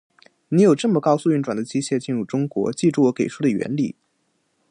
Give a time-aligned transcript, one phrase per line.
[0.49, 3.95] 你有这么高速运转的机械进入中国，记住我给出的原理。